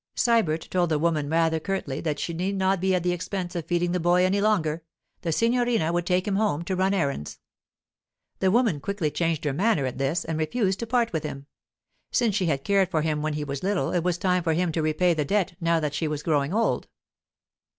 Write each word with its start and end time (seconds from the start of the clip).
Sybert 0.15 0.67
told 0.71 0.89
the 0.89 0.97
woman 0.97 1.29
rather 1.29 1.59
curtly 1.59 2.01
that 2.01 2.17
she 2.17 2.33
need 2.33 2.55
not 2.57 2.81
be 2.81 2.95
at 2.95 3.03
the 3.03 3.11
expense 3.11 3.55
of 3.55 3.65
feeding 3.67 3.91
the 3.91 3.99
boy 3.99 4.25
any 4.25 4.41
longer, 4.41 4.81
the 5.21 5.31
signorina 5.31 5.93
would 5.93 6.07
take 6.07 6.27
him 6.27 6.37
home 6.37 6.63
to 6.63 6.75
run 6.75 6.91
errands. 6.95 7.37
The 8.39 8.49
woman 8.49 8.79
quickly 8.79 9.11
changed 9.11 9.45
her 9.45 9.53
manner 9.53 9.85
at 9.85 9.99
this, 9.99 10.25
and 10.25 10.39
refused 10.39 10.79
to 10.79 10.87
part 10.87 11.13
with 11.13 11.23
him. 11.23 11.45
Since 12.09 12.33
she 12.33 12.47
had 12.47 12.63
cared 12.63 12.89
for 12.89 13.03
him 13.03 13.21
when 13.21 13.33
he 13.33 13.43
was 13.43 13.61
little, 13.61 13.91
it 13.93 14.03
was 14.03 14.17
time 14.17 14.41
for 14.41 14.53
him 14.53 14.71
to 14.71 14.81
repay 14.81 15.13
the 15.13 15.23
debt 15.23 15.55
now 15.61 15.79
that 15.79 15.93
she 15.93 16.07
was 16.07 16.23
growing 16.23 16.51
old. 16.51 16.87